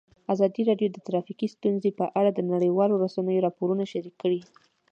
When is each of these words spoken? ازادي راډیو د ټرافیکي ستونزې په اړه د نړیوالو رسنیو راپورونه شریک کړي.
ازادي 0.33 0.61
راډیو 0.69 0.89
د 0.91 0.97
ټرافیکي 1.07 1.47
ستونزې 1.55 1.89
په 1.99 2.05
اړه 2.19 2.29
د 2.33 2.39
نړیوالو 2.51 2.99
رسنیو 3.03 3.43
راپورونه 3.47 3.83
شریک 3.91 4.15
کړي. 4.23 4.41